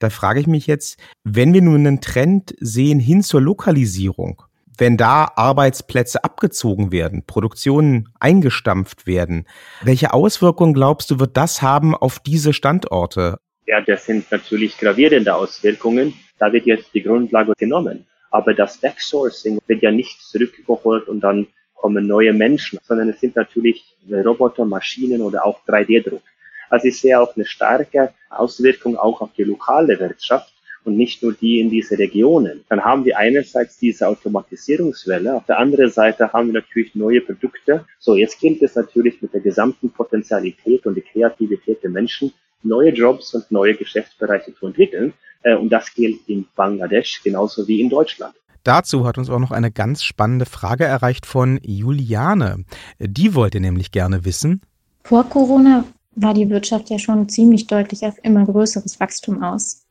Da 0.00 0.10
frage 0.10 0.40
ich 0.40 0.46
mich 0.46 0.66
jetzt, 0.66 0.98
wenn 1.22 1.54
wir 1.54 1.62
nun 1.62 1.86
einen 1.86 2.02
Trend 2.02 2.54
sehen 2.60 3.00
hin 3.00 3.22
zur 3.22 3.40
Lokalisierung, 3.40 4.42
wenn 4.78 4.96
da 4.96 5.32
Arbeitsplätze 5.36 6.24
abgezogen 6.24 6.92
werden, 6.92 7.24
Produktionen 7.26 8.08
eingestampft 8.20 9.06
werden, 9.06 9.46
welche 9.82 10.12
Auswirkungen 10.12 10.74
glaubst 10.74 11.10
du, 11.10 11.20
wird 11.20 11.36
das 11.36 11.62
haben 11.62 11.94
auf 11.94 12.18
diese 12.18 12.52
Standorte? 12.52 13.38
Ja, 13.66 13.80
das 13.80 14.06
sind 14.06 14.30
natürlich 14.30 14.78
gravierende 14.78 15.34
Auswirkungen. 15.34 16.14
Da 16.38 16.52
wird 16.52 16.66
jetzt 16.66 16.92
die 16.94 17.02
Grundlage 17.02 17.52
genommen. 17.56 18.06
Aber 18.30 18.52
das 18.52 18.78
Backsourcing 18.78 19.60
wird 19.66 19.82
ja 19.82 19.90
nicht 19.90 20.20
zurückgeholt 20.20 21.08
und 21.08 21.20
dann 21.20 21.46
kommen 21.74 22.06
neue 22.06 22.32
Menschen, 22.32 22.78
sondern 22.82 23.10
es 23.10 23.20
sind 23.20 23.36
natürlich 23.36 23.84
Roboter, 24.10 24.64
Maschinen 24.64 25.22
oder 25.22 25.46
auch 25.46 25.60
3D-Druck. 25.66 26.22
Also 26.70 26.88
ich 26.88 26.98
sehe 26.98 27.20
auch 27.20 27.36
eine 27.36 27.44
starke 27.44 28.14
Auswirkung 28.30 28.96
auch 28.96 29.20
auf 29.20 29.30
die 29.36 29.44
lokale 29.44 30.00
Wirtschaft 30.00 30.53
und 30.84 30.96
nicht 30.96 31.22
nur 31.22 31.32
die 31.32 31.60
in 31.60 31.70
diese 31.70 31.98
Regionen. 31.98 32.64
Dann 32.68 32.84
haben 32.84 33.04
wir 33.04 33.18
einerseits 33.18 33.78
diese 33.78 34.06
Automatisierungswelle, 34.08 35.34
auf 35.34 35.46
der 35.46 35.58
anderen 35.58 35.90
Seite 35.90 36.32
haben 36.32 36.48
wir 36.48 36.54
natürlich 36.54 36.94
neue 36.94 37.20
Produkte. 37.20 37.84
So, 37.98 38.16
jetzt 38.16 38.38
gilt 38.40 38.62
es 38.62 38.74
natürlich 38.74 39.20
mit 39.22 39.32
der 39.32 39.40
gesamten 39.40 39.90
Potenzialität 39.90 40.86
und 40.86 40.94
der 40.94 41.04
Kreativität 41.04 41.82
der 41.82 41.90
Menschen 41.90 42.32
neue 42.62 42.90
Jobs 42.90 43.34
und 43.34 43.50
neue 43.50 43.74
Geschäftsbereiche 43.74 44.54
zu 44.54 44.66
entwickeln. 44.66 45.12
Äh, 45.42 45.56
und 45.56 45.70
das 45.70 45.92
gilt 45.94 46.20
in 46.26 46.46
Bangladesch 46.56 47.22
genauso 47.22 47.66
wie 47.68 47.80
in 47.80 47.90
Deutschland. 47.90 48.34
Dazu 48.62 49.06
hat 49.06 49.18
uns 49.18 49.28
auch 49.28 49.38
noch 49.38 49.50
eine 49.50 49.70
ganz 49.70 50.02
spannende 50.02 50.46
Frage 50.46 50.84
erreicht 50.84 51.26
von 51.26 51.60
Juliane. 51.62 52.64
Die 52.98 53.34
wollte 53.34 53.60
nämlich 53.60 53.92
gerne 53.92 54.24
wissen. 54.24 54.62
Vor 55.02 55.24
Corona 55.28 55.84
war 56.16 56.32
die 56.32 56.48
Wirtschaft 56.48 56.88
ja 56.88 56.98
schon 56.98 57.28
ziemlich 57.28 57.66
deutlich 57.66 58.06
auf 58.06 58.14
immer 58.22 58.46
größeres 58.46 58.98
Wachstum 59.00 59.42
aus. 59.42 59.83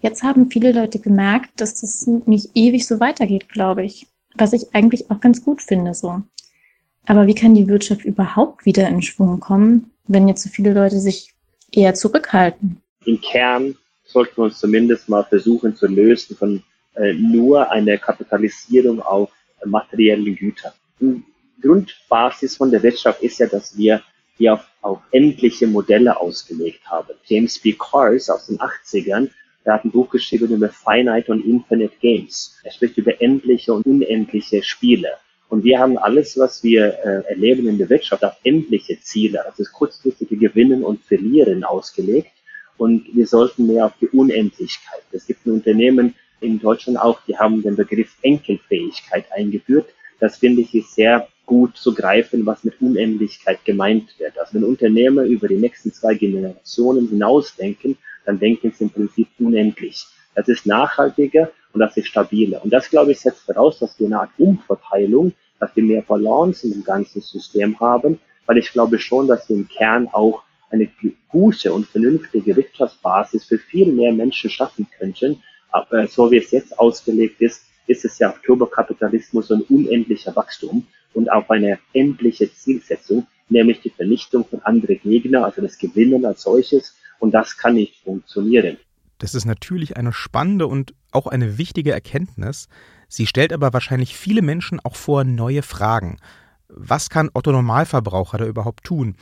Jetzt 0.00 0.22
haben 0.22 0.50
viele 0.50 0.72
Leute 0.72 1.00
gemerkt, 1.00 1.60
dass 1.60 1.80
das 1.80 2.06
nicht 2.06 2.50
ewig 2.54 2.86
so 2.86 3.00
weitergeht, 3.00 3.48
glaube 3.48 3.84
ich. 3.84 4.06
Was 4.36 4.52
ich 4.52 4.74
eigentlich 4.74 5.10
auch 5.10 5.20
ganz 5.20 5.44
gut 5.44 5.60
finde, 5.62 5.94
so. 5.94 6.22
Aber 7.06 7.26
wie 7.26 7.34
kann 7.34 7.54
die 7.54 7.66
Wirtschaft 7.66 8.04
überhaupt 8.04 8.64
wieder 8.64 8.88
in 8.88 9.02
Schwung 9.02 9.40
kommen, 9.40 9.90
wenn 10.06 10.28
jetzt 10.28 10.42
so 10.42 10.50
viele 10.50 10.72
Leute 10.72 11.00
sich 11.00 11.32
eher 11.72 11.94
zurückhalten? 11.94 12.80
Im 13.06 13.20
Kern 13.20 13.76
sollten 14.04 14.36
wir 14.36 14.44
uns 14.44 14.58
zumindest 14.58 15.08
mal 15.08 15.24
versuchen 15.24 15.74
zu 15.74 15.86
lösen 15.86 16.36
von 16.36 16.62
äh, 16.94 17.12
nur 17.14 17.70
einer 17.70 17.96
Kapitalisierung 17.96 19.00
auf 19.00 19.30
materiellen 19.64 20.36
Güter. 20.36 20.74
Die 21.00 21.22
Grundbasis 21.60 22.56
von 22.56 22.70
der 22.70 22.82
Wirtschaft 22.82 23.22
ist 23.22 23.38
ja, 23.38 23.46
dass 23.46 23.76
wir 23.76 24.02
hier 24.36 24.54
auf, 24.54 24.66
auf 24.82 25.00
endliche 25.10 25.66
Modelle 25.66 26.18
ausgelegt 26.20 26.86
haben. 26.86 27.14
James 27.24 27.58
B. 27.58 27.72
Cars 27.72 28.30
aus 28.30 28.46
den 28.46 28.58
80ern 28.58 29.28
er 29.68 29.74
hat 29.74 29.84
ein 29.84 29.90
Buch 29.90 30.08
geschrieben 30.08 30.48
über 30.50 30.70
Finite 30.70 31.30
und 31.30 31.44
Infinite 31.44 31.92
Games. 32.00 32.56
Er 32.64 32.72
spricht 32.72 32.96
über 32.96 33.20
endliche 33.20 33.72
und 33.74 33.84
unendliche 33.84 34.62
Spiele. 34.62 35.10
Und 35.50 35.62
wir 35.62 35.78
haben 35.78 35.98
alles, 35.98 36.38
was 36.38 36.62
wir 36.62 36.98
äh, 37.04 37.28
erleben 37.28 37.68
in 37.68 37.76
der 37.76 37.90
Wirtschaft, 37.90 38.24
auf 38.24 38.34
endliche 38.44 38.98
Ziele, 39.00 39.44
also 39.44 39.62
das 39.62 39.72
kurzfristige 39.72 40.36
Gewinnen 40.36 40.82
und 40.82 41.02
Verlieren 41.04 41.64
ausgelegt. 41.64 42.32
Und 42.78 43.14
wir 43.14 43.26
sollten 43.26 43.66
mehr 43.66 43.86
auf 43.86 43.92
die 44.00 44.08
Unendlichkeit. 44.08 45.02
Es 45.12 45.26
gibt 45.26 45.44
ein 45.46 45.52
Unternehmen 45.52 46.14
in 46.40 46.58
Deutschland 46.58 46.98
auch, 46.98 47.20
die 47.26 47.36
haben 47.36 47.62
den 47.62 47.76
Begriff 47.76 48.16
Enkelfähigkeit 48.22 49.26
eingeführt. 49.32 49.90
Das 50.18 50.38
finde 50.38 50.62
ich 50.62 50.74
ist 50.74 50.94
sehr 50.94 51.28
gut 51.44 51.76
zu 51.76 51.92
greifen, 51.94 52.46
was 52.46 52.64
mit 52.64 52.80
Unendlichkeit 52.80 53.64
gemeint 53.64 54.18
wird. 54.18 54.38
Also 54.38 54.54
wenn 54.54 54.64
Unternehmer 54.64 55.24
über 55.24 55.48
die 55.48 55.56
nächsten 55.56 55.92
zwei 55.92 56.14
Generationen 56.14 57.08
hinausdenken, 57.08 57.98
dann 58.28 58.38
denken 58.38 58.70
sie 58.76 58.84
im 58.84 58.90
Prinzip 58.90 59.26
unendlich. 59.38 60.06
Das 60.34 60.48
ist 60.48 60.66
nachhaltiger 60.66 61.50
und 61.72 61.80
das 61.80 61.96
ist 61.96 62.08
stabiler. 62.08 62.62
Und 62.62 62.70
das, 62.70 62.90
glaube 62.90 63.12
ich, 63.12 63.20
setzt 63.20 63.40
voraus, 63.40 63.78
dass 63.78 63.98
wir 63.98 64.06
eine 64.06 64.20
Art 64.20 64.30
Umverteilung, 64.36 65.32
dass 65.58 65.74
wir 65.74 65.82
mehr 65.82 66.02
Balance 66.02 66.66
in 66.66 66.74
dem 66.74 66.84
ganzen 66.84 67.22
System 67.22 67.80
haben, 67.80 68.20
weil 68.44 68.58
ich 68.58 68.70
glaube 68.70 68.98
schon, 68.98 69.28
dass 69.28 69.48
wir 69.48 69.56
im 69.56 69.66
Kern 69.66 70.08
auch 70.12 70.42
eine 70.68 70.90
gute 71.30 71.72
und 71.72 71.86
vernünftige 71.86 72.54
Wirtschaftsbasis 72.54 73.46
für 73.46 73.56
viel 73.56 73.90
mehr 73.90 74.12
Menschen 74.12 74.50
schaffen 74.50 74.86
könnten. 74.98 75.42
Aber 75.70 76.06
so 76.06 76.30
wie 76.30 76.36
es 76.36 76.50
jetzt 76.50 76.78
ausgelegt 76.78 77.40
ist, 77.40 77.62
ist 77.86 78.04
es 78.04 78.18
ja 78.18 78.28
auf 78.28 78.42
Turbokapitalismus 78.42 79.50
ein 79.50 79.62
unendlicher 79.62 80.36
Wachstum 80.36 80.86
und 81.14 81.32
auf 81.32 81.50
eine 81.50 81.78
endliche 81.94 82.52
Zielsetzung, 82.52 83.26
nämlich 83.48 83.80
die 83.80 83.88
Vernichtung 83.88 84.44
von 84.44 84.60
anderen 84.64 85.00
Gegnern, 85.00 85.44
also 85.44 85.62
das 85.62 85.78
Gewinnen 85.78 86.26
als 86.26 86.42
solches 86.42 86.94
und 87.18 87.32
das 87.32 87.56
kann 87.56 87.74
nicht 87.74 87.96
funktionieren. 88.04 88.78
Das 89.18 89.34
ist 89.34 89.44
natürlich 89.44 89.96
eine 89.96 90.12
spannende 90.12 90.66
und 90.66 90.94
auch 91.10 91.26
eine 91.26 91.58
wichtige 91.58 91.92
Erkenntnis. 91.92 92.68
Sie 93.08 93.26
stellt 93.26 93.52
aber 93.52 93.72
wahrscheinlich 93.72 94.16
viele 94.16 94.42
Menschen 94.42 94.80
auch 94.80 94.94
vor 94.94 95.24
neue 95.24 95.62
Fragen. 95.62 96.18
Was 96.68 97.10
kann 97.10 97.30
Otto 97.34 97.50
Normalverbraucher 97.50 98.38
da 98.38 98.46
überhaupt 98.46 98.84
tun? 98.84 99.16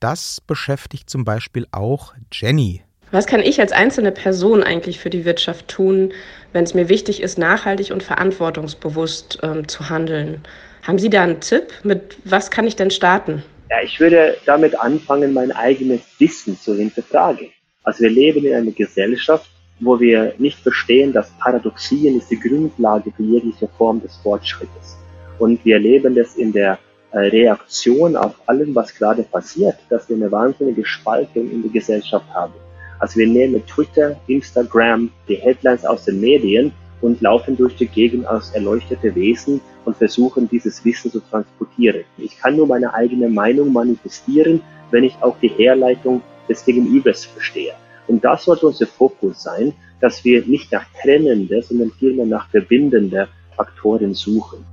Das 0.00 0.40
beschäftigt 0.40 1.10
zum 1.10 1.24
Beispiel 1.24 1.66
auch 1.70 2.14
Jenny. 2.32 2.82
Was 3.10 3.26
kann 3.26 3.40
ich 3.40 3.60
als 3.60 3.72
einzelne 3.72 4.10
Person 4.10 4.62
eigentlich 4.62 4.98
für 4.98 5.10
die 5.10 5.26
Wirtschaft 5.26 5.68
tun, 5.68 6.12
wenn 6.52 6.64
es 6.64 6.72
mir 6.72 6.88
wichtig 6.88 7.20
ist, 7.20 7.36
nachhaltig 7.36 7.90
und 7.92 8.02
verantwortungsbewusst 8.02 9.40
ähm, 9.42 9.68
zu 9.68 9.90
handeln? 9.90 10.42
Haben 10.82 10.98
Sie 10.98 11.10
da 11.10 11.22
einen 11.22 11.40
Tipp? 11.40 11.72
Mit 11.84 12.16
was 12.24 12.50
kann 12.50 12.66
ich 12.66 12.74
denn 12.74 12.90
starten? 12.90 13.42
Ja, 13.72 13.80
ich 13.82 13.98
würde 14.00 14.36
damit 14.44 14.78
anfangen, 14.78 15.32
mein 15.32 15.50
eigenes 15.50 16.02
Wissen 16.18 16.60
zu 16.60 16.74
hinterfragen. 16.74 17.48
Also 17.82 18.00
wir 18.02 18.10
leben 18.10 18.44
in 18.44 18.52
einer 18.52 18.70
Gesellschaft, 18.70 19.48
wo 19.80 19.98
wir 19.98 20.34
nicht 20.36 20.58
verstehen, 20.58 21.14
dass 21.14 21.30
Paradoxien 21.38 22.18
ist 22.18 22.30
die 22.30 22.38
Grundlage 22.38 23.10
für 23.12 23.22
jegliche 23.22 23.68
Form 23.78 24.02
des 24.02 24.14
Fortschrittes. 24.16 24.98
Und 25.38 25.64
wir 25.64 25.76
erleben 25.76 26.14
das 26.14 26.36
in 26.36 26.52
der 26.52 26.78
äh, 27.12 27.20
Reaktion 27.20 28.14
auf 28.14 28.34
allem, 28.46 28.74
was 28.74 28.94
gerade 28.94 29.22
passiert, 29.22 29.76
dass 29.88 30.06
wir 30.06 30.16
eine 30.16 30.30
wahnsinnige 30.30 30.84
Spaltung 30.84 31.50
in 31.50 31.62
der 31.62 31.70
Gesellschaft 31.72 32.26
haben. 32.34 32.52
Also 32.98 33.20
wir 33.20 33.26
nehmen 33.26 33.66
Twitter, 33.66 34.20
Instagram, 34.26 35.10
die 35.26 35.36
Headlines 35.36 35.86
aus 35.86 36.04
den 36.04 36.20
Medien 36.20 36.74
und 37.02 37.20
laufen 37.20 37.56
durch 37.56 37.76
die 37.76 37.86
Gegend 37.86 38.26
als 38.26 38.50
erleuchtete 38.50 39.14
Wesen 39.14 39.60
und 39.84 39.96
versuchen, 39.96 40.48
dieses 40.48 40.84
Wissen 40.84 41.10
zu 41.10 41.20
transportieren. 41.20 42.04
Ich 42.16 42.38
kann 42.38 42.56
nur 42.56 42.66
meine 42.66 42.94
eigene 42.94 43.28
Meinung 43.28 43.72
manifestieren, 43.72 44.62
wenn 44.90 45.04
ich 45.04 45.14
auch 45.20 45.36
die 45.40 45.48
Herleitung 45.48 46.22
des 46.48 46.64
Gegenübers 46.64 47.26
verstehe. 47.26 47.74
Und 48.08 48.24
das 48.24 48.44
sollte 48.44 48.66
unser 48.66 48.86
Fokus 48.86 49.42
sein, 49.42 49.74
dass 50.00 50.24
wir 50.24 50.44
nicht 50.46 50.72
nach 50.72 50.84
trennende, 51.00 51.62
sondern 51.62 51.90
vielmehr 51.98 52.26
nach 52.26 52.48
verbindende 52.50 53.28
Faktoren 53.56 54.14
suchen. 54.14 54.64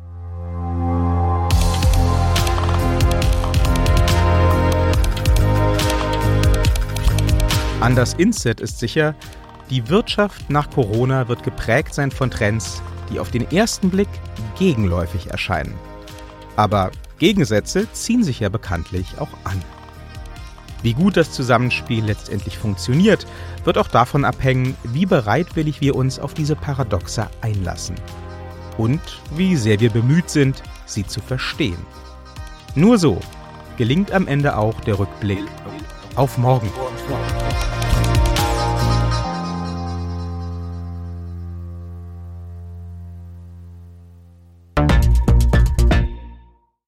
An 7.82 7.96
das 7.96 8.13
Inset 8.15 8.60
ist 8.60 8.80
sicher, 8.80 9.15
die 9.70 9.88
Wirtschaft 9.90 10.50
nach 10.50 10.70
Corona 10.70 11.28
wird 11.28 11.44
geprägt 11.44 11.94
sein 11.94 12.12
von 12.12 12.32
Trends, 12.32 12.82
die 13.12 13.20
auf 13.20 13.32
den 13.32 13.50
ersten 13.52 13.90
Blick 13.90 14.10
gegenläufig 14.58 15.28
erscheinen. 15.28 15.76
Aber 16.56 16.92
Gegensätze 17.20 17.92
ziehen 17.92 18.24
sich 18.24 18.40
ja 18.40 18.50
bekanntlich 18.50 19.20
auch 19.20 19.30
an. 19.44 19.62
Wie 20.82 20.94
gut 20.94 21.18
das 21.18 21.32
Zusammenspiel 21.32 22.04
letztendlich 22.06 22.58
funktioniert, 22.58 23.28
wird 23.66 23.78
auch 23.78 23.90
davon 23.90 24.24
abhängen, 24.24 24.78
wie 24.84 25.06
bereitwillig 25.06 25.82
wir 25.82 25.96
uns 25.96 26.20
auf 26.20 26.34
diese 26.34 26.56
Paradoxe 26.56 27.30
einlassen. 27.42 27.96
Und 28.78 29.02
wie 29.36 29.58
sehr 29.58 29.80
wir 29.82 29.90
bemüht 29.90 30.30
sind, 30.30 30.64
sie 30.86 31.06
zu 31.06 31.20
verstehen. 31.20 31.86
Nur 32.76 32.98
so 32.98 33.20
gelingt 33.78 34.12
am 34.14 34.28
Ende 34.28 34.58
auch 34.58 34.80
der 34.82 35.00
Rückblick 35.00 35.44
auf 36.16 36.38
morgen. 36.38 36.70